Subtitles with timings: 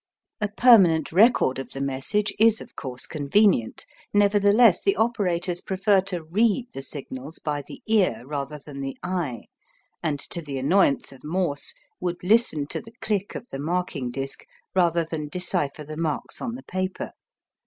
[0.39, 3.85] A permanent record of the message is of course convenient,
[4.15, 9.43] nevertheless the operators prefer to "read" the signals by the ear, rather than the eye,
[10.01, 14.43] and, to the annoyance of Morse, would listen to the click of the marking disc
[14.73, 17.11] rather than decipher the marks on the paper.